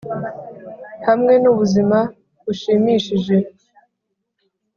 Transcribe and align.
hamwe 1.07 1.33
n'ubuzima 1.43 1.97
bushimishije; 2.43 3.35